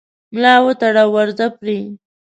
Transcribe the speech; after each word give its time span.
ملا 0.33 0.55
وتړه 0.65 1.01
او 1.05 1.09
ورځه 1.17 1.45
پرې 1.59 1.79